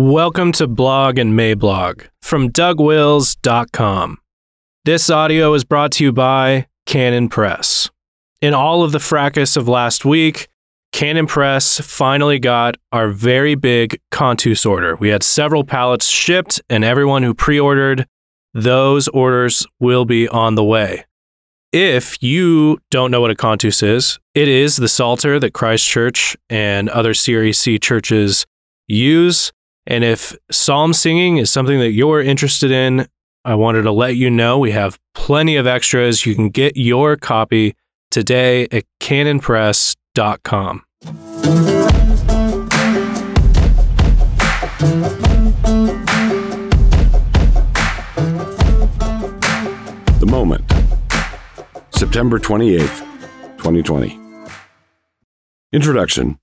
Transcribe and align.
Welcome 0.00 0.52
to 0.52 0.66
Blog 0.66 1.18
and 1.18 1.34
Mablog 1.38 2.06
from 2.22 2.48
DougWils.com. 2.48 4.16
This 4.86 5.10
audio 5.10 5.52
is 5.52 5.62
brought 5.64 5.92
to 5.92 6.04
you 6.04 6.10
by 6.10 6.68
Canon 6.86 7.28
Press. 7.28 7.90
In 8.40 8.54
all 8.54 8.82
of 8.82 8.92
the 8.92 8.98
fracas 8.98 9.58
of 9.58 9.68
last 9.68 10.06
week, 10.06 10.48
Canon 10.92 11.26
Press 11.26 11.80
finally 11.80 12.38
got 12.38 12.78
our 12.92 13.10
very 13.10 13.54
big 13.54 14.00
Cantus 14.10 14.64
order. 14.64 14.96
We 14.96 15.10
had 15.10 15.22
several 15.22 15.64
pallets 15.64 16.08
shipped, 16.08 16.62
and 16.70 16.82
everyone 16.82 17.22
who 17.22 17.34
pre 17.34 17.60
ordered, 17.60 18.06
those 18.54 19.06
orders 19.08 19.66
will 19.80 20.06
be 20.06 20.26
on 20.28 20.54
the 20.54 20.64
way. 20.64 21.04
If 21.72 22.22
you 22.22 22.78
don't 22.90 23.10
know 23.10 23.20
what 23.20 23.32
a 23.32 23.36
Cantus 23.36 23.82
is, 23.82 24.18
it 24.34 24.48
is 24.48 24.78
the 24.78 24.88
Psalter 24.88 25.38
that 25.40 25.52
Christ 25.52 25.86
Church 25.86 26.38
and 26.48 26.88
other 26.88 27.12
CREC 27.12 27.82
churches 27.82 28.46
use. 28.88 29.52
And 29.90 30.04
if 30.04 30.36
psalm 30.52 30.92
singing 30.92 31.38
is 31.38 31.50
something 31.50 31.80
that 31.80 31.90
you're 31.90 32.22
interested 32.22 32.70
in, 32.70 33.08
I 33.44 33.56
wanted 33.56 33.82
to 33.82 33.90
let 33.90 34.14
you 34.14 34.30
know 34.30 34.56
we 34.56 34.70
have 34.70 35.00
plenty 35.14 35.56
of 35.56 35.66
extras. 35.66 36.24
You 36.24 36.36
can 36.36 36.48
get 36.48 36.76
your 36.76 37.16
copy 37.16 37.74
today 38.12 38.68
at 38.70 38.84
canonpress.com. 39.00 40.84
The 50.20 50.26
Moment, 50.28 50.72
September 51.90 52.38
28th, 52.38 53.00
2020. 53.56 54.20
Introduction 55.72 56.38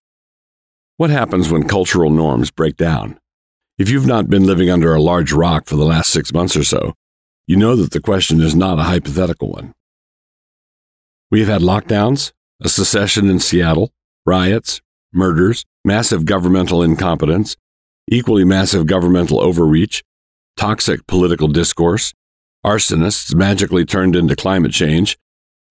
What 0.97 1.09
happens 1.11 1.49
when 1.49 1.65
cultural 1.65 2.09
norms 2.09 2.51
break 2.51 2.75
down? 2.75 3.17
If 3.77 3.91
you've 3.91 4.07
not 4.07 4.27
been 4.27 4.43
living 4.43 4.71
under 4.71 4.95
a 4.95 5.01
large 5.01 5.31
rock 5.31 5.67
for 5.67 5.75
the 5.75 5.85
last 5.85 6.11
six 6.11 6.33
months 6.33 6.57
or 6.57 6.63
so, 6.63 6.95
you 7.45 7.55
know 7.55 7.75
that 7.75 7.91
the 7.91 8.01
question 8.01 8.41
is 8.41 8.55
not 8.55 8.79
a 8.79 8.83
hypothetical 8.83 9.51
one. 9.51 9.73
We 11.29 11.41
have 11.41 11.49
had 11.49 11.61
lockdowns, 11.61 12.31
a 12.59 12.69
secession 12.69 13.29
in 13.29 13.37
Seattle, 13.39 13.91
riots, 14.25 14.81
murders, 15.13 15.63
massive 15.85 16.25
governmental 16.25 16.81
incompetence, 16.81 17.55
equally 18.09 18.43
massive 18.43 18.87
governmental 18.87 19.39
overreach, 19.39 20.03
toxic 20.55 21.05
political 21.05 21.47
discourse, 21.47 22.15
arsonists 22.65 23.35
magically 23.35 23.85
turned 23.85 24.15
into 24.15 24.35
climate 24.35 24.71
change, 24.71 25.19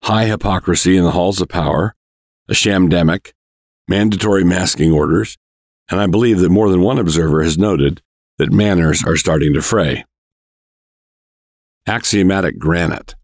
high 0.03 0.27
hypocrisy 0.27 0.95
in 0.95 1.03
the 1.03 1.11
halls 1.11 1.41
of 1.41 1.49
power, 1.49 1.93
a 2.47 2.53
shamdemic, 2.53 3.33
mandatory 3.89 4.45
masking 4.45 4.93
orders, 4.93 5.37
and 5.89 5.99
I 5.99 6.07
believe 6.07 6.39
that 6.39 6.49
more 6.49 6.69
than 6.69 6.81
one 6.81 6.99
observer 6.99 7.43
has 7.43 7.57
noted 7.57 8.01
that 8.37 8.51
manners 8.51 9.03
are 9.05 9.15
starting 9.15 9.53
to 9.53 9.61
fray. 9.61 10.05
Axiomatic 11.87 12.59
granite. 12.59 13.15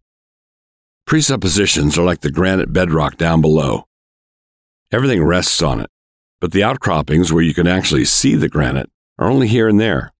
Presuppositions 1.05 1.97
are 1.97 2.03
like 2.03 2.21
the 2.21 2.31
granite 2.31 2.71
bedrock 2.71 3.17
down 3.17 3.41
below. 3.41 3.85
Everything 4.91 5.23
rests 5.23 5.61
on 5.61 5.81
it, 5.81 5.89
but 6.39 6.51
the 6.51 6.63
outcroppings 6.63 7.33
where 7.33 7.43
you 7.43 7.53
can 7.53 7.67
actually 7.67 8.05
see 8.05 8.35
the 8.35 8.47
granite 8.47 8.89
are 9.19 9.29
only 9.29 9.47
here 9.47 9.67
and 9.67 9.79
there. 9.79 10.13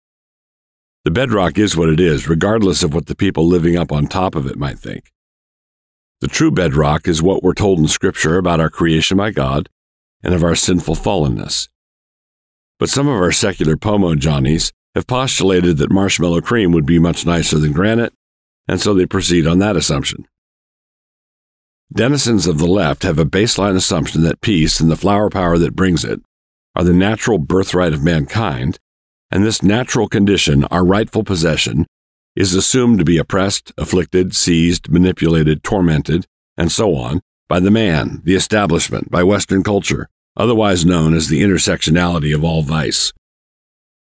The 1.06 1.12
bedrock 1.12 1.58
is 1.58 1.76
what 1.76 1.90
it 1.90 2.00
is, 2.00 2.30
regardless 2.30 2.84
of 2.84 2.94
what 2.94 3.08
the 3.08 3.16
people 3.16 3.48
living 3.48 3.78
up 3.78 3.92
on 3.92 4.08
top 4.08 4.36
of 4.36 4.48
it 4.48 4.58
might 4.58 4.80
think. 4.80 5.12
The 6.22 6.28
true 6.28 6.52
bedrock 6.52 7.08
is 7.08 7.22
what 7.22 7.44
we're 7.44 7.54
told 7.54 7.80
in 7.80 7.88
Scripture 7.88 8.38
about 8.38 8.60
our 8.62 8.70
creation 8.70 9.18
by 9.18 9.32
God 9.32 9.70
and 10.22 10.34
of 10.34 10.44
our 10.44 10.56
sinful 10.56 10.96
fallenness. 10.96 11.68
But 12.84 12.90
some 12.90 13.08
of 13.08 13.16
our 13.16 13.32
secular 13.32 13.78
pomo 13.78 14.14
Johnnies 14.14 14.74
have 14.94 15.08
postulated 15.08 15.78
that 15.78 15.90
marshmallow 15.90 16.42
cream 16.42 16.74
would 16.74 16.86
be 16.86 17.00
much 17.00 17.26
nicer 17.26 17.58
than 17.58 17.72
granite, 17.72 18.12
and 18.68 18.82
so 18.82 18.94
they 18.94 19.06
proceed 19.06 19.48
on 19.48 19.60
that 19.60 19.78
assumption. 19.78 20.28
Denizens 21.94 22.46
of 22.46 22.58
the 22.58 22.68
left 22.68 23.04
have 23.04 23.18
a 23.20 23.26
baseline 23.26 23.78
assumption 23.78 24.24
that 24.24 24.42
peace 24.42 24.82
and 24.82 24.92
the 24.92 24.98
flower 24.98 25.30
power 25.30 25.58
that 25.60 25.78
brings 25.78 26.04
it 26.04 26.20
are 26.76 26.84
the 26.84 26.92
natural 26.92 27.38
birthright 27.38 27.94
of 27.94 28.04
mankind, 28.04 28.80
and 29.32 29.46
this 29.46 29.64
natural 29.64 30.10
condition, 30.10 30.66
our 30.66 30.84
rightful 30.84 31.24
possession, 31.24 31.88
is 32.36 32.54
assumed 32.54 33.00
to 33.00 33.06
be 33.06 33.18
oppressed, 33.18 33.72
afflicted, 33.78 34.36
seized, 34.36 34.90
manipulated, 34.90 35.64
tormented, 35.64 36.26
and 36.58 36.70
so 36.70 36.96
on 36.96 37.22
by 37.48 37.62
the 37.62 37.72
man, 37.72 38.22
the 38.26 38.36
establishment, 38.36 39.10
by 39.10 39.24
Western 39.24 39.64
culture, 39.64 40.10
otherwise 40.36 40.86
known 40.86 41.14
as 41.14 41.28
the 41.28 41.42
intersectionality 41.42 42.34
of 42.34 42.44
all 42.44 42.62
vice. 42.62 43.14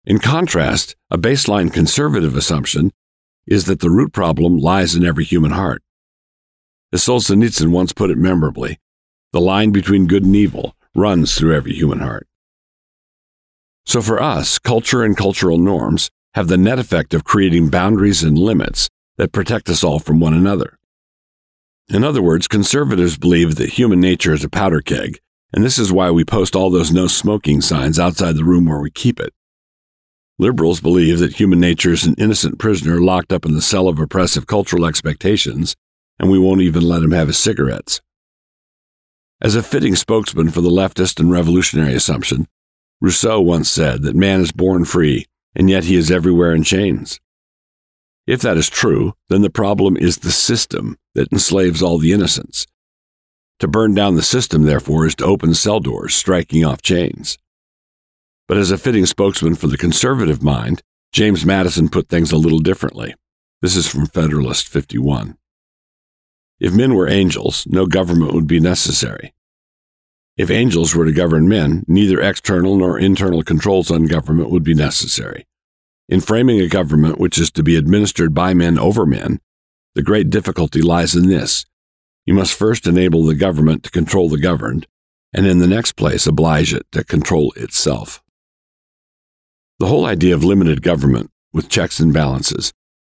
In 0.05 0.19
contrast, 0.19 0.95
a 1.09 1.17
baseline 1.17 1.71
conservative 1.71 2.35
assumption 2.35 2.91
is 3.45 3.65
that 3.65 3.79
the 3.79 3.89
root 3.89 4.13
problem 4.13 4.57
lies 4.57 4.95
in 4.95 5.05
every 5.05 5.23
human 5.23 5.51
heart. 5.51 5.81
As 6.93 7.03
Solzhenitsyn 7.03 7.71
once 7.71 7.93
put 7.93 8.09
it 8.09 8.17
memorably, 8.17 8.79
the 9.31 9.41
line 9.41 9.71
between 9.71 10.07
good 10.07 10.23
and 10.23 10.35
evil 10.35 10.75
runs 10.95 11.37
through 11.37 11.55
every 11.55 11.73
human 11.73 11.99
heart. 11.99 12.27
So 13.85 14.01
for 14.01 14.21
us, 14.21 14.59
culture 14.59 15.03
and 15.03 15.15
cultural 15.15 15.57
norms 15.57 16.09
have 16.33 16.47
the 16.47 16.57
net 16.57 16.79
effect 16.79 17.13
of 17.13 17.23
creating 17.23 17.69
boundaries 17.69 18.23
and 18.23 18.37
limits 18.37 18.89
that 19.17 19.31
protect 19.31 19.69
us 19.69 19.83
all 19.83 19.99
from 19.99 20.19
one 20.19 20.33
another. 20.33 20.77
In 21.89 22.03
other 22.03 22.21
words, 22.21 22.47
conservatives 22.47 23.17
believe 23.17 23.55
that 23.55 23.71
human 23.71 23.99
nature 23.99 24.33
is 24.33 24.43
a 24.43 24.49
powder 24.49 24.81
keg, 24.81 25.19
and 25.53 25.63
this 25.63 25.77
is 25.77 25.91
why 25.91 26.11
we 26.11 26.23
post 26.23 26.55
all 26.55 26.69
those 26.69 26.91
no 26.91 27.07
smoking 27.07 27.61
signs 27.61 27.99
outside 27.99 28.35
the 28.35 28.43
room 28.43 28.65
where 28.65 28.79
we 28.79 28.91
keep 28.91 29.19
it. 29.19 29.33
Liberals 30.39 30.81
believe 30.81 31.19
that 31.19 31.35
human 31.35 31.59
nature 31.59 31.91
is 31.91 32.05
an 32.05 32.15
innocent 32.17 32.57
prisoner 32.57 32.99
locked 32.99 33.31
up 33.31 33.45
in 33.45 33.53
the 33.53 33.61
cell 33.61 33.87
of 33.87 33.99
oppressive 33.99 34.47
cultural 34.47 34.85
expectations, 34.85 35.75
and 36.19 36.31
we 36.31 36.39
won't 36.39 36.61
even 36.61 36.81
let 36.81 37.03
him 37.03 37.11
have 37.11 37.27
his 37.27 37.37
cigarettes. 37.37 38.01
As 39.41 39.55
a 39.55 39.63
fitting 39.63 39.95
spokesman 39.95 40.49
for 40.49 40.61
the 40.61 40.69
leftist 40.69 41.19
and 41.19 41.31
revolutionary 41.31 41.93
assumption, 41.93 42.47
Rousseau 43.01 43.41
once 43.41 43.69
said 43.69 44.03
that 44.03 44.15
man 44.15 44.39
is 44.39 44.51
born 44.51 44.85
free, 44.85 45.25
and 45.55 45.69
yet 45.69 45.83
he 45.85 45.95
is 45.95 46.11
everywhere 46.11 46.53
in 46.53 46.63
chains. 46.63 47.19
If 48.27 48.41
that 48.41 48.57
is 48.57 48.69
true, 48.69 49.13
then 49.29 49.41
the 49.41 49.49
problem 49.49 49.97
is 49.97 50.19
the 50.19 50.31
system 50.31 50.97
that 51.15 51.31
enslaves 51.31 51.81
all 51.81 51.97
the 51.97 52.13
innocents. 52.13 52.67
To 53.61 53.67
burn 53.67 53.93
down 53.93 54.15
the 54.15 54.23
system, 54.23 54.63
therefore, 54.63 55.05
is 55.05 55.13
to 55.17 55.25
open 55.25 55.53
cell 55.53 55.79
doors, 55.79 56.15
striking 56.15 56.65
off 56.65 56.81
chains. 56.81 57.37
But 58.47 58.57
as 58.57 58.71
a 58.71 58.77
fitting 58.77 59.05
spokesman 59.05 59.53
for 59.53 59.67
the 59.67 59.77
conservative 59.77 60.41
mind, 60.41 60.81
James 61.13 61.45
Madison 61.45 61.87
put 61.87 62.09
things 62.09 62.31
a 62.31 62.37
little 62.37 62.57
differently. 62.57 63.13
This 63.61 63.75
is 63.75 63.87
from 63.87 64.07
Federalist 64.07 64.67
51. 64.67 65.37
If 66.59 66.73
men 66.73 66.95
were 66.95 67.07
angels, 67.07 67.67
no 67.69 67.85
government 67.85 68.33
would 68.33 68.47
be 68.47 68.59
necessary. 68.59 69.31
If 70.37 70.49
angels 70.49 70.95
were 70.95 71.05
to 71.05 71.11
govern 71.11 71.47
men, 71.47 71.85
neither 71.87 72.19
external 72.19 72.77
nor 72.77 72.97
internal 72.97 73.43
controls 73.43 73.91
on 73.91 74.05
government 74.05 74.49
would 74.49 74.63
be 74.63 74.73
necessary. 74.73 75.45
In 76.09 76.19
framing 76.19 76.59
a 76.59 76.67
government 76.67 77.19
which 77.19 77.37
is 77.37 77.51
to 77.51 77.61
be 77.61 77.75
administered 77.75 78.33
by 78.33 78.55
men 78.55 78.79
over 78.79 79.05
men, 79.05 79.39
the 79.93 80.01
great 80.01 80.31
difficulty 80.31 80.81
lies 80.81 81.13
in 81.13 81.27
this. 81.27 81.67
You 82.25 82.33
must 82.33 82.57
first 82.57 82.87
enable 82.87 83.23
the 83.23 83.35
government 83.35 83.83
to 83.83 83.91
control 83.91 84.29
the 84.29 84.39
governed, 84.39 84.87
and 85.33 85.47
in 85.47 85.59
the 85.59 85.67
next 85.67 85.93
place 85.93 86.27
oblige 86.27 86.73
it 86.73 86.85
to 86.91 87.03
control 87.03 87.51
itself. 87.55 88.21
The 89.79 89.87
whole 89.87 90.05
idea 90.05 90.35
of 90.35 90.43
limited 90.43 90.83
government, 90.83 91.31
with 91.53 91.69
checks 91.69 91.99
and 91.99 92.13
balances, 92.13 92.71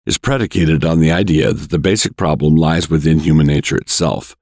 is 0.07 0.19
predicated 0.19 0.85
on 0.85 1.01
the 1.01 1.11
idea 1.11 1.53
that 1.53 1.71
the 1.71 1.79
basic 1.79 2.17
problem 2.17 2.55
lies 2.55 2.89
within 2.89 3.21
human 3.21 3.47
nature 3.47 3.77
itself. 3.77 4.37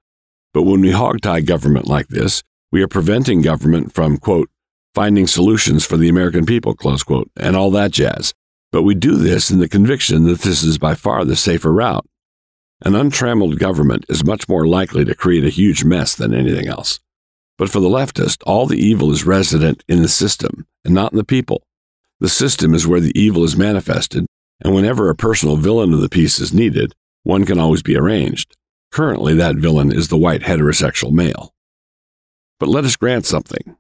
But 0.53 0.62
when 0.62 0.81
we 0.81 0.93
hogtie 0.93 1.47
government 1.47 1.87
like 1.87 2.09
this, 2.09 2.43
we 2.72 2.82
are 2.82 2.88
preventing 2.88 3.43
government 3.43 3.94
from, 3.94 4.19
quote, 4.19 4.50
finding 4.94 5.26
solutions 5.26 5.84
for 5.84 5.97
the 5.97 6.09
American 6.09 6.44
people, 6.44 6.75
close 6.75 7.03
quote, 7.03 7.31
and 7.37 7.56
all 7.56 7.70
that 7.70 7.93
jazz. 7.93 8.34
But 8.73 8.82
we 8.82 8.94
do 8.94 9.17
this 9.17 9.50
in 9.50 9.58
the 9.58 9.69
conviction 9.69 10.25
that 10.25 10.40
this 10.40 10.62
is 10.62 10.79
by 10.79 10.94
far 10.94 11.25
the 11.25 11.37
safer 11.37 11.73
route. 11.73 12.06
An 12.82 12.94
untrammeled 12.94 13.59
government 13.59 14.06
is 14.09 14.25
much 14.25 14.49
more 14.49 14.67
likely 14.67 15.05
to 15.05 15.15
create 15.15 15.44
a 15.44 15.50
huge 15.50 15.85
mess 15.85 16.15
than 16.15 16.32
anything 16.32 16.67
else. 16.67 16.99
But 17.59 17.69
for 17.69 17.81
the 17.81 17.91
leftist, 17.91 18.43
all 18.47 18.65
the 18.65 18.79
evil 18.79 19.12
is 19.12 19.27
resident 19.27 19.85
in 19.87 20.00
the 20.00 20.09
system 20.09 20.67
and 20.82 20.94
not 20.94 21.12
in 21.12 21.19
the 21.19 21.25
people. 21.25 21.62
The 22.21 22.31
system 22.31 22.73
is 22.73 22.87
where 22.87 23.00
the 23.00 23.19
evil 23.19 23.44
is 23.44 23.56
manifested, 23.56 24.25
and 24.62 24.75
whenever 24.75 25.11
a 25.11 25.15
personal 25.15 25.56
villain 25.56 25.93
of 25.93 26.00
the 26.00 26.09
piece 26.09 26.38
is 26.38 26.55
needed, 26.55 26.94
one 27.23 27.44
can 27.44 27.59
always 27.59 27.82
be 27.82 27.97
arranged. 27.97 28.56
Currently, 28.93 29.35
that 29.35 29.56
villain 29.56 29.93
is 29.93 30.09
the 30.09 30.17
white 30.17 30.43
heterosexual 30.43 31.12
male. 31.12 31.55
But 32.59 32.71
let 32.71 32.85
us 32.85 32.97
grant 32.97 33.26
something. 33.26 33.76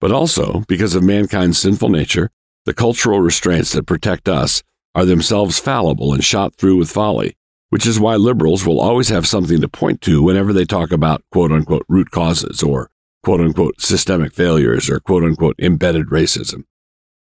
But 0.00 0.10
also, 0.10 0.64
because 0.66 0.96
of 0.96 1.04
mankind's 1.04 1.58
sinful 1.58 1.88
nature, 1.88 2.30
the 2.66 2.74
cultural 2.74 3.20
restraints 3.20 3.72
that 3.72 3.86
protect 3.86 4.28
us 4.28 4.62
are 4.94 5.04
themselves 5.04 5.58
fallible 5.58 6.12
and 6.12 6.24
shot 6.24 6.56
through 6.56 6.76
with 6.76 6.90
folly, 6.90 7.36
which 7.74 7.86
is 7.88 7.98
why 7.98 8.14
liberals 8.14 8.64
will 8.64 8.80
always 8.80 9.08
have 9.08 9.26
something 9.26 9.60
to 9.60 9.68
point 9.68 10.00
to 10.00 10.22
whenever 10.22 10.52
they 10.52 10.64
talk 10.64 10.92
about 10.92 11.24
quote 11.32 11.50
unquote 11.50 11.84
root 11.88 12.08
causes 12.12 12.62
or 12.62 12.88
quote 13.24 13.40
unquote 13.40 13.80
systemic 13.80 14.32
failures 14.32 14.88
or 14.88 15.00
quote 15.00 15.24
unquote 15.24 15.56
embedded 15.58 16.06
racism. 16.06 16.62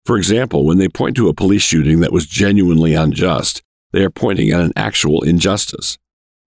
For 0.04 0.18
example, 0.18 0.66
when 0.66 0.80
they 0.80 0.90
point 0.90 1.16
to 1.18 1.30
a 1.30 1.34
police 1.36 1.62
shooting 1.62 2.00
that 2.00 2.12
was 2.12 2.26
genuinely 2.26 2.96
unjust, 2.96 3.62
they 3.92 4.04
are 4.04 4.10
pointing 4.10 4.50
at 4.50 4.62
an 4.62 4.74
actual 4.76 5.22
injustice. 5.22 6.00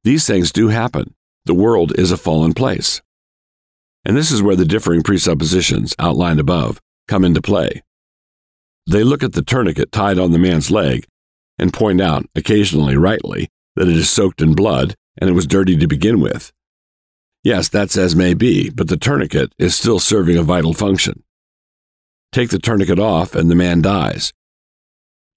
These 0.06 0.26
things 0.26 0.54
do 0.54 0.70
happen. 0.70 1.14
The 1.44 1.54
world 1.54 1.92
is 2.00 2.14
a 2.14 2.18
fallen 2.18 2.54
place. 2.54 3.02
And 4.06 4.16
this 4.16 4.32
is 4.32 4.42
where 4.42 4.56
the 4.56 4.64
differing 4.64 5.04
presuppositions 5.04 5.98
outlined 6.00 6.40
above 6.40 6.80
come 7.10 7.26
into 7.26 7.42
play. 7.42 7.84
They 8.90 9.04
look 9.04 9.22
at 9.22 9.34
the 9.34 9.44
tourniquet 9.44 9.92
tied 9.92 10.18
on 10.18 10.32
the 10.32 10.40
man's 10.40 10.72
leg 10.72 11.08
and 11.60 11.74
point 11.74 12.00
out, 12.00 12.26
occasionally 12.38 12.96
rightly, 12.96 13.50
that 13.76 13.88
it 13.88 13.96
is 13.96 14.10
soaked 14.10 14.42
in 14.42 14.54
blood 14.54 14.96
and 15.20 15.30
it 15.30 15.34
was 15.34 15.48
dirty 15.48 15.78
to 15.78 15.88
begin 15.88 16.20
with. 16.20 16.52
Yes, 17.44 17.70
that's 17.70 17.98
as 17.98 18.16
may 18.16 18.34
be, 18.34 18.70
but 18.70 18.88
the 18.88 18.98
tourniquet 18.98 19.54
is 19.58 19.76
still 19.76 20.00
serving 20.00 20.38
a 20.38 20.44
vital 20.44 20.74
function. 20.74 21.24
Take 22.32 22.50
the 22.50 22.60
tourniquet 22.60 23.00
off 23.00 23.36
and 23.36 23.50
the 23.50 23.56
man 23.56 23.82
dies. 23.82 24.32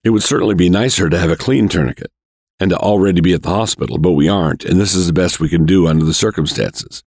It 0.04 0.10
would 0.10 0.22
certainly 0.22 0.54
be 0.54 0.68
nicer 0.68 1.08
to 1.08 1.18
have 1.18 1.30
a 1.30 1.36
clean 1.36 1.68
tourniquet 1.68 2.12
and 2.60 2.70
to 2.70 2.76
already 2.76 3.20
be 3.20 3.32
at 3.32 3.42
the 3.42 3.48
hospital, 3.48 3.98
but 3.98 4.12
we 4.12 4.28
aren't, 4.28 4.64
and 4.64 4.80
this 4.80 4.94
is 4.94 5.06
the 5.06 5.12
best 5.12 5.40
we 5.40 5.48
can 5.48 5.66
do 5.66 5.88
under 5.88 6.04
the 6.04 6.14
circumstances. 6.14 7.02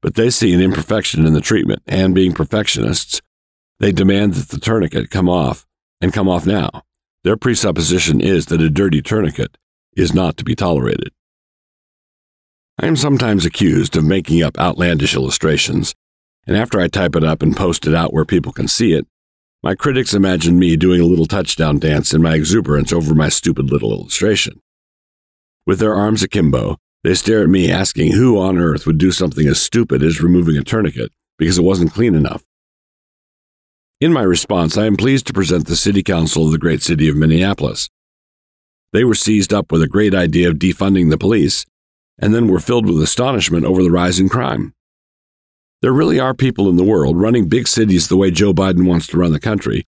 But 0.00 0.14
they 0.14 0.30
see 0.30 0.54
an 0.54 0.60
imperfection 0.60 1.26
in 1.26 1.34
the 1.34 1.40
treatment, 1.40 1.82
and 1.86 2.14
being 2.14 2.32
perfectionists, 2.32 3.20
they 3.80 3.92
demand 3.92 4.34
that 4.34 4.48
the 4.48 4.60
tourniquet 4.60 5.10
come 5.10 5.28
off, 5.28 5.66
and 6.00 6.12
come 6.12 6.28
off 6.28 6.46
now. 6.46 6.84
Their 7.24 7.36
presupposition 7.36 8.20
is 8.20 8.46
that 8.46 8.62
a 8.62 8.70
dirty 8.70 9.02
tourniquet 9.02 9.58
is 9.98 10.14
not 10.14 10.36
to 10.36 10.44
be 10.44 10.54
tolerated. 10.54 11.12
I 12.80 12.86
am 12.86 12.96
sometimes 12.96 13.44
accused 13.44 13.96
of 13.96 14.04
making 14.04 14.42
up 14.42 14.58
outlandish 14.58 15.14
illustrations, 15.14 15.94
and 16.46 16.56
after 16.56 16.80
I 16.80 16.88
type 16.88 17.16
it 17.16 17.24
up 17.24 17.42
and 17.42 17.56
post 17.56 17.86
it 17.86 17.94
out 17.94 18.12
where 18.12 18.24
people 18.24 18.52
can 18.52 18.68
see 18.68 18.92
it, 18.92 19.06
my 19.62 19.74
critics 19.74 20.14
imagine 20.14 20.58
me 20.58 20.76
doing 20.76 21.00
a 21.00 21.04
little 21.04 21.26
touchdown 21.26 21.80
dance 21.80 22.14
in 22.14 22.22
my 22.22 22.36
exuberance 22.36 22.92
over 22.92 23.14
my 23.14 23.28
stupid 23.28 23.70
little 23.72 23.90
illustration. 23.90 24.60
With 25.66 25.80
their 25.80 25.94
arms 25.94 26.22
akimbo, 26.22 26.76
they 27.02 27.14
stare 27.14 27.42
at 27.42 27.48
me 27.48 27.70
asking 27.70 28.12
who 28.12 28.38
on 28.38 28.58
earth 28.58 28.86
would 28.86 28.98
do 28.98 29.10
something 29.10 29.48
as 29.48 29.60
stupid 29.60 30.02
as 30.02 30.22
removing 30.22 30.56
a 30.56 30.62
tourniquet 30.62 31.10
because 31.38 31.58
it 31.58 31.64
wasn't 31.64 31.92
clean 31.92 32.14
enough. 32.14 32.44
In 34.00 34.12
my 34.12 34.22
response, 34.22 34.78
I 34.78 34.86
am 34.86 34.96
pleased 34.96 35.26
to 35.26 35.32
present 35.32 35.66
the 35.66 35.74
City 35.74 36.04
Council 36.04 36.46
of 36.46 36.52
the 36.52 36.58
great 36.58 36.82
city 36.82 37.08
of 37.08 37.16
Minneapolis. 37.16 37.88
They 38.92 39.04
were 39.04 39.14
seized 39.14 39.52
up 39.52 39.70
with 39.70 39.82
a 39.82 39.88
great 39.88 40.14
idea 40.14 40.48
of 40.48 40.56
defunding 40.56 41.10
the 41.10 41.18
police 41.18 41.66
and 42.18 42.34
then 42.34 42.48
were 42.48 42.60
filled 42.60 42.86
with 42.86 43.02
astonishment 43.02 43.64
over 43.64 43.82
the 43.82 43.90
rise 43.90 44.18
in 44.18 44.28
crime. 44.28 44.74
There 45.80 45.92
really 45.92 46.18
are 46.18 46.34
people 46.34 46.68
in 46.68 46.76
the 46.76 46.84
world 46.84 47.16
running 47.16 47.48
big 47.48 47.68
cities 47.68 48.08
the 48.08 48.16
way 48.16 48.30
Joe 48.30 48.52
Biden 48.52 48.86
wants 48.86 49.06
to 49.08 49.18
run 49.18 49.32
the 49.32 49.40
country 49.40 49.84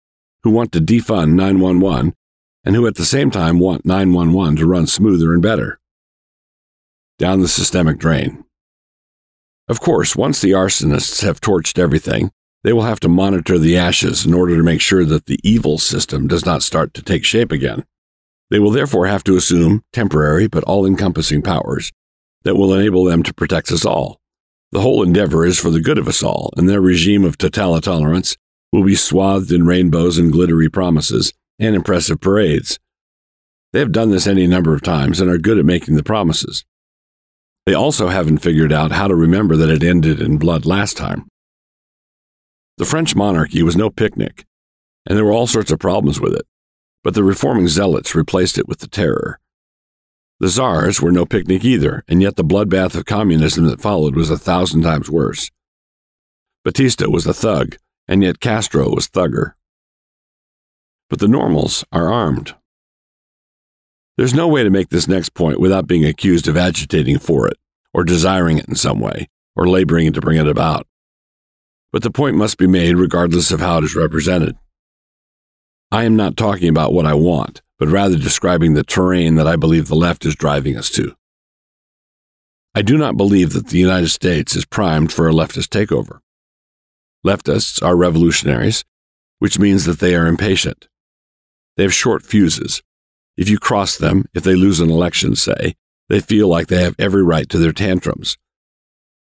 who 0.43 0.49
want 0.49 0.71
to 0.73 0.79
defund 0.79 1.31
911 1.31 2.13
and 2.65 2.75
who 2.75 2.85
at 2.87 2.95
the 2.95 3.05
same 3.05 3.31
time 3.31 3.59
want 3.59 3.85
911 3.85 4.57
to 4.57 4.65
run 4.65 4.87
smoother 4.87 5.33
and 5.33 5.41
better. 5.41 5.79
Down 7.17 7.41
the 7.41 7.47
systemic 7.47 7.97
drain. 7.97 8.43
Of 9.69 9.79
course, 9.79 10.15
once 10.15 10.41
the 10.41 10.51
arsonists 10.51 11.23
have 11.23 11.41
torched 11.41 11.79
everything, 11.79 12.31
they 12.63 12.73
will 12.73 12.83
have 12.83 12.99
to 13.01 13.09
monitor 13.09 13.57
the 13.57 13.77
ashes 13.77 14.25
in 14.25 14.33
order 14.33 14.55
to 14.55 14.63
make 14.63 14.81
sure 14.81 15.05
that 15.05 15.25
the 15.25 15.39
evil 15.43 15.77
system 15.77 16.27
does 16.27 16.45
not 16.45 16.63
start 16.63 16.93
to 16.95 17.01
take 17.01 17.23
shape 17.23 17.51
again. 17.51 17.85
They 18.49 18.59
will 18.59 18.71
therefore 18.71 19.07
have 19.07 19.23
to 19.25 19.35
assume 19.35 19.83
temporary 19.93 20.47
but 20.47 20.63
all 20.63 20.85
encompassing 20.85 21.41
powers 21.41 21.91
that 22.43 22.55
will 22.55 22.73
enable 22.73 23.03
them 23.03 23.23
to 23.23 23.33
protect 23.33 23.71
us 23.71 23.85
all. 23.85 24.19
The 24.71 24.81
whole 24.81 25.03
endeavor 25.03 25.45
is 25.45 25.59
for 25.59 25.69
the 25.69 25.81
good 25.81 25.97
of 25.97 26.07
us 26.07 26.23
all, 26.23 26.53
and 26.57 26.67
their 26.67 26.81
regime 26.81 27.23
of 27.23 27.37
totalitarians 27.37 28.37
will 28.71 28.83
be 28.83 28.95
swathed 28.95 29.51
in 29.51 29.65
rainbows 29.65 30.17
and 30.17 30.31
glittery 30.31 30.69
promises 30.69 31.33
and 31.59 31.75
impressive 31.75 32.19
parades. 32.19 32.79
They 33.73 33.79
have 33.79 33.91
done 33.91 34.11
this 34.11 34.27
any 34.27 34.47
number 34.47 34.73
of 34.73 34.81
times 34.81 35.19
and 35.19 35.29
are 35.29 35.37
good 35.37 35.57
at 35.57 35.65
making 35.65 35.95
the 35.95 36.03
promises. 36.03 36.65
They 37.65 37.73
also 37.73 38.07
haven't 38.07 38.37
figured 38.39 38.71
out 38.71 38.91
how 38.91 39.07
to 39.07 39.15
remember 39.15 39.57
that 39.57 39.69
it 39.69 39.83
ended 39.83 40.21
in 40.21 40.37
blood 40.37 40.65
last 40.65 40.95
time. 40.95 41.27
The 42.77 42.85
French 42.85 43.15
monarchy 43.15 43.63
was 43.63 43.75
no 43.75 43.89
picnic, 43.89 44.45
and 45.05 45.17
there 45.17 45.25
were 45.25 45.33
all 45.33 45.47
sorts 45.47 45.71
of 45.71 45.79
problems 45.79 46.19
with 46.21 46.33
it, 46.33 46.45
but 47.03 47.13
the 47.13 47.23
reforming 47.23 47.67
zealots 47.67 48.15
replaced 48.15 48.57
it 48.57 48.67
with 48.67 48.79
the 48.79 48.87
terror. 48.87 49.39
The 50.39 50.49
czars 50.49 51.01
were 51.01 51.11
no 51.11 51.25
picnic 51.25 51.65
either, 51.65 52.03
and 52.07 52.21
yet 52.21 52.35
the 52.35 52.43
bloodbath 52.43 52.95
of 52.95 53.05
communism 53.05 53.65
that 53.65 53.81
followed 53.81 54.15
was 54.15 54.29
a 54.29 54.37
thousand 54.37 54.83
times 54.83 55.09
worse. 55.09 55.49
Batista 56.63 57.09
was 57.09 57.25
a 57.25 57.33
thug, 57.33 57.77
and 58.07 58.21
yet 58.21 58.39
Castro 58.39 58.89
was 58.89 59.07
thugger. 59.07 59.53
But 61.09 61.19
the 61.19 61.27
normals 61.27 61.83
are 61.91 62.11
armed. 62.11 62.53
There's 64.17 64.33
no 64.33 64.47
way 64.47 64.63
to 64.63 64.69
make 64.69 64.89
this 64.89 65.07
next 65.07 65.33
point 65.33 65.59
without 65.59 65.87
being 65.87 66.03
accused 66.05 66.47
of 66.47 66.57
agitating 66.57 67.19
for 67.19 67.47
it, 67.47 67.57
or 67.93 68.03
desiring 68.03 68.57
it 68.57 68.67
in 68.67 68.75
some 68.75 68.99
way, 68.99 69.29
or 69.55 69.67
laboring 69.67 70.11
to 70.13 70.21
bring 70.21 70.37
it 70.37 70.47
about. 70.47 70.85
But 71.91 72.03
the 72.03 72.11
point 72.11 72.35
must 72.35 72.57
be 72.57 72.67
made 72.67 72.95
regardless 72.95 73.51
of 73.51 73.59
how 73.59 73.77
it 73.77 73.85
is 73.85 73.95
represented. 73.95 74.55
I 75.91 76.03
am 76.03 76.17
not 76.17 76.35
talking 76.35 76.67
about 76.67 76.91
what 76.91 77.05
I 77.05 77.13
want, 77.13 77.61
but 77.79 77.87
rather 77.87 78.17
describing 78.17 78.73
the 78.73 78.83
terrain 78.83 79.35
that 79.35 79.47
I 79.47 79.55
believe 79.55 79.87
the 79.87 79.95
left 79.95 80.25
is 80.25 80.35
driving 80.35 80.75
us 80.75 80.89
to. 80.91 81.15
I 82.75 82.81
do 82.81 82.97
not 82.97 83.15
believe 83.15 83.53
that 83.53 83.67
the 83.67 83.77
United 83.77 84.09
States 84.09 84.55
is 84.55 84.65
primed 84.65 85.13
for 85.13 85.29
a 85.29 85.31
leftist 85.31 85.69
takeover. 85.69 86.19
Leftists 87.25 87.81
are 87.81 87.95
revolutionaries, 87.95 88.83
which 89.39 89.59
means 89.59 89.85
that 89.85 89.99
they 89.99 90.13
are 90.13 90.27
impatient. 90.27 90.89
They 91.77 91.83
have 91.83 91.93
short 91.93 92.23
fuses. 92.23 92.81
If 93.37 93.49
you 93.49 93.57
cross 93.57 93.97
them, 93.97 94.25
if 94.33 94.43
they 94.43 94.55
lose 94.55 94.79
an 94.79 94.89
election, 94.91 95.35
say, 95.35 95.75
they 96.09 96.19
feel 96.19 96.47
like 96.47 96.67
they 96.67 96.83
have 96.83 96.95
every 96.99 97.23
right 97.23 97.47
to 97.49 97.57
their 97.57 97.71
tantrums. 97.71 98.37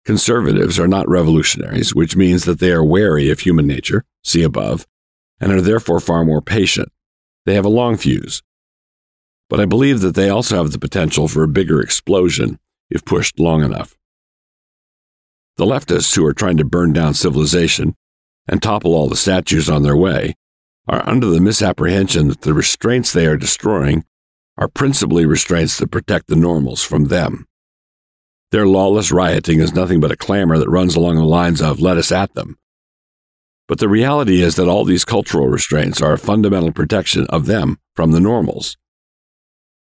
Conservatives 0.04 0.78
are 0.78 0.88
not 0.88 1.08
revolutionaries, 1.08 1.94
which 1.94 2.16
means 2.16 2.44
that 2.44 2.58
they 2.58 2.72
are 2.72 2.84
wary 2.84 3.30
of 3.30 3.40
human 3.40 3.66
nature, 3.66 4.04
see 4.22 4.42
above, 4.42 4.86
and 5.40 5.52
are 5.52 5.60
therefore 5.60 6.00
far 6.00 6.24
more 6.24 6.42
patient. 6.42 6.90
They 7.46 7.54
have 7.54 7.64
a 7.64 7.70
long 7.70 7.96
fuse. 7.96 8.42
But 9.48 9.60
I 9.60 9.64
believe 9.64 10.00
that 10.00 10.14
they 10.14 10.28
also 10.28 10.56
have 10.56 10.72
the 10.72 10.78
potential 10.78 11.26
for 11.26 11.42
a 11.42 11.48
bigger 11.48 11.80
explosion 11.80 12.58
if 12.90 13.04
pushed 13.04 13.40
long 13.40 13.64
enough. 13.64 13.96
The 15.56 15.64
leftists 15.64 16.14
who 16.14 16.24
are 16.24 16.34
trying 16.34 16.56
to 16.58 16.64
burn 16.64 16.92
down 16.92 17.14
civilization 17.14 17.94
and 18.46 18.62
topple 18.62 18.94
all 18.94 19.08
the 19.08 19.16
statues 19.16 19.68
on 19.68 19.82
their 19.82 19.96
way 19.96 20.34
are 20.88 21.08
under 21.08 21.26
the 21.26 21.40
misapprehension 21.40 22.28
that 22.28 22.42
the 22.42 22.54
restraints 22.54 23.12
they 23.12 23.26
are 23.26 23.36
destroying 23.36 24.04
are 24.56 24.68
principally 24.68 25.24
restraints 25.24 25.78
that 25.78 25.90
protect 25.90 26.26
the 26.28 26.36
normals 26.36 26.82
from 26.82 27.04
them. 27.04 27.46
Their 28.50 28.66
lawless 28.66 29.12
rioting 29.12 29.60
is 29.60 29.74
nothing 29.74 30.00
but 30.00 30.10
a 30.10 30.16
clamor 30.16 30.58
that 30.58 30.68
runs 30.68 30.96
along 30.96 31.16
the 31.16 31.24
lines 31.24 31.62
of 31.62 31.80
let 31.80 31.96
us 31.96 32.10
at 32.10 32.34
them, 32.34 32.58
but 33.70 33.78
the 33.78 33.88
reality 33.88 34.42
is 34.42 34.56
that 34.56 34.66
all 34.66 34.84
these 34.84 35.04
cultural 35.04 35.46
restraints 35.46 36.02
are 36.02 36.14
a 36.14 36.18
fundamental 36.18 36.72
protection 36.72 37.24
of 37.28 37.46
them 37.46 37.78
from 37.94 38.10
the 38.10 38.18
normals. 38.18 38.76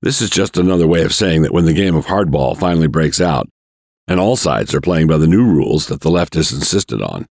This 0.03 0.21
is 0.21 0.29
just 0.29 0.57
another 0.57 0.89
way 0.89 1.05
of 1.05 1.15
saying 1.15 1.43
that 1.43 1.53
when 1.53 1.67
the 1.67 1.73
game 1.73 1.95
of 1.95 2.07
hardball 2.07 2.59
finally 2.59 2.89
breaks 2.89 3.21
out, 3.21 3.49
and 4.09 4.19
all 4.19 4.35
sides 4.35 4.75
are 4.75 4.81
playing 4.81 5.07
by 5.07 5.19
the 5.19 5.29
new 5.29 5.45
rules 5.45 5.87
that 5.87 6.01
the 6.01 6.11
left 6.11 6.35
has 6.35 6.53
insisted 6.53 7.01
on, 7.01 7.27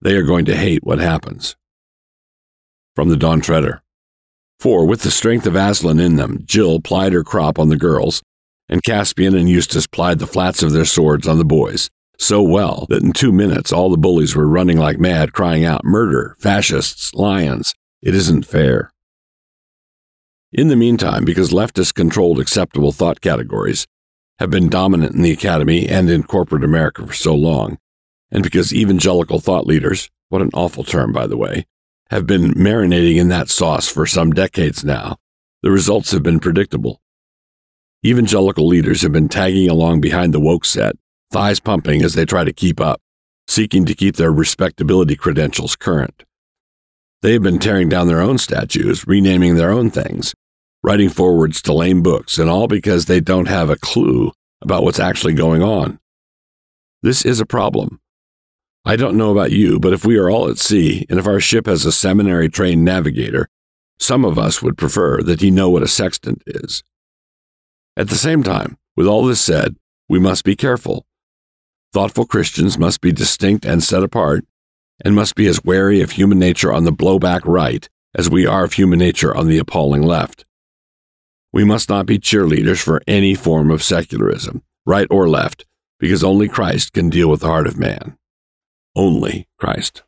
they 0.00 0.14
are 0.14 0.22
going 0.22 0.46
to 0.46 0.56
hate 0.56 0.82
what 0.82 0.98
happens. 0.98 1.56
From 2.96 3.10
the 3.10 3.16
Dawn 3.18 3.42
Treader. 3.42 3.82
For, 4.60 4.86
with 4.86 5.02
the 5.02 5.10
strength 5.10 5.46
of 5.46 5.56
Aslan 5.56 6.00
in 6.00 6.16
them, 6.16 6.40
Jill 6.46 6.80
plied 6.80 7.12
her 7.12 7.22
crop 7.22 7.58
on 7.58 7.68
the 7.68 7.76
girls, 7.76 8.22
and 8.66 8.82
Caspian 8.82 9.36
and 9.36 9.46
Eustace 9.46 9.86
plied 9.86 10.20
the 10.20 10.26
flats 10.26 10.62
of 10.62 10.72
their 10.72 10.86
swords 10.86 11.28
on 11.28 11.36
the 11.36 11.44
boys, 11.44 11.90
so 12.18 12.42
well 12.42 12.86
that 12.88 13.02
in 13.02 13.12
two 13.12 13.32
minutes 13.32 13.72
all 13.72 13.90
the 13.90 13.96
bullies 13.96 14.34
were 14.34 14.48
running 14.48 14.76
like 14.76 14.98
mad, 14.98 15.32
crying 15.32 15.64
out, 15.64 15.84
Murder, 15.84 16.36
fascists, 16.38 17.14
lions, 17.14 17.74
it 18.02 18.14
isn't 18.14 18.46
fair. 18.46 18.90
In 20.52 20.68
the 20.68 20.76
meantime, 20.76 21.24
because 21.24 21.50
leftist 21.50 21.94
controlled 21.94 22.40
acceptable 22.40 22.92
thought 22.92 23.20
categories, 23.20 23.86
have 24.38 24.50
been 24.50 24.68
dominant 24.68 25.14
in 25.14 25.22
the 25.22 25.32
academy 25.32 25.88
and 25.88 26.08
in 26.08 26.22
corporate 26.22 26.64
America 26.64 27.06
for 27.06 27.12
so 27.12 27.34
long, 27.34 27.76
and 28.30 28.42
because 28.42 28.72
evangelical 28.72 29.40
thought 29.40 29.66
leaders, 29.66 30.10
what 30.28 30.42
an 30.42 30.50
awful 30.54 30.84
term, 30.84 31.12
by 31.12 31.26
the 31.26 31.36
way, 31.36 31.66
have 32.10 32.26
been 32.26 32.54
marinating 32.54 33.16
in 33.16 33.28
that 33.28 33.48
sauce 33.48 33.88
for 33.88 34.06
some 34.06 34.32
decades 34.32 34.84
now, 34.84 35.16
the 35.62 35.70
results 35.70 36.12
have 36.12 36.22
been 36.22 36.40
predictable. 36.40 37.00
Evangelical 38.06 38.66
leaders 38.66 39.02
have 39.02 39.12
been 39.12 39.28
tagging 39.28 39.68
along 39.68 40.00
behind 40.00 40.32
the 40.32 40.40
woke 40.40 40.64
set 40.64 40.94
thighs 41.30 41.60
pumping 41.60 42.02
as 42.02 42.14
they 42.14 42.24
try 42.24 42.44
to 42.44 42.52
keep 42.52 42.80
up, 42.80 43.00
seeking 43.46 43.84
to 43.86 43.94
keep 43.94 44.16
their 44.16 44.32
respectability 44.32 45.16
credentials 45.16 45.76
current. 45.76 46.24
They 47.22 47.32
have 47.32 47.42
been 47.42 47.58
tearing 47.58 47.88
down 47.88 48.06
their 48.06 48.20
own 48.20 48.38
statues, 48.38 49.06
renaming 49.06 49.56
their 49.56 49.70
own 49.70 49.90
things, 49.90 50.34
writing 50.82 51.08
forwards 51.08 51.60
to 51.62 51.72
lame 51.72 52.02
books, 52.02 52.38
and 52.38 52.48
all 52.48 52.68
because 52.68 53.06
they 53.06 53.20
don't 53.20 53.48
have 53.48 53.70
a 53.70 53.76
clue 53.76 54.32
about 54.62 54.84
what's 54.84 55.00
actually 55.00 55.34
going 55.34 55.62
on. 55.62 55.98
This 57.02 57.24
is 57.24 57.40
a 57.40 57.46
problem. 57.46 58.00
I 58.84 58.96
don't 58.96 59.16
know 59.16 59.32
about 59.32 59.52
you, 59.52 59.78
but 59.78 59.92
if 59.92 60.06
we 60.06 60.16
are 60.16 60.30
all 60.30 60.48
at 60.48 60.58
sea, 60.58 61.04
and 61.10 61.18
if 61.18 61.26
our 61.26 61.40
ship 61.40 61.66
has 61.66 61.84
a 61.84 61.92
seminary 61.92 62.48
trained 62.48 62.84
navigator, 62.84 63.48
some 63.98 64.24
of 64.24 64.38
us 64.38 64.62
would 64.62 64.78
prefer 64.78 65.22
that 65.22 65.40
he 65.40 65.50
know 65.50 65.68
what 65.68 65.82
a 65.82 65.88
sextant 65.88 66.42
is. 66.46 66.82
At 67.96 68.08
the 68.08 68.14
same 68.14 68.42
time, 68.42 68.78
with 68.96 69.06
all 69.06 69.24
this 69.24 69.40
said, 69.40 69.76
we 70.08 70.18
must 70.20 70.44
be 70.44 70.56
careful. 70.56 71.04
Thoughtful 71.92 72.26
Christians 72.26 72.78
must 72.78 73.00
be 73.00 73.12
distinct 73.12 73.64
and 73.64 73.82
set 73.82 74.02
apart, 74.02 74.44
and 75.02 75.14
must 75.14 75.34
be 75.34 75.46
as 75.46 75.64
wary 75.64 76.02
of 76.02 76.12
human 76.12 76.38
nature 76.38 76.72
on 76.72 76.84
the 76.84 76.92
blowback 76.92 77.40
right 77.44 77.88
as 78.14 78.28
we 78.28 78.46
are 78.46 78.64
of 78.64 78.74
human 78.74 78.98
nature 78.98 79.34
on 79.34 79.46
the 79.48 79.58
appalling 79.58 80.02
left. 80.02 80.44
We 81.50 81.64
must 81.64 81.88
not 81.88 82.04
be 82.04 82.18
cheerleaders 82.18 82.82
for 82.82 83.00
any 83.06 83.34
form 83.34 83.70
of 83.70 83.82
secularism, 83.82 84.62
right 84.84 85.06
or 85.10 85.30
left, 85.30 85.64
because 85.98 86.22
only 86.22 86.46
Christ 86.46 86.92
can 86.92 87.08
deal 87.08 87.30
with 87.30 87.40
the 87.40 87.46
heart 87.46 87.66
of 87.66 87.78
man. 87.78 88.18
Only 88.94 89.48
Christ. 89.58 90.02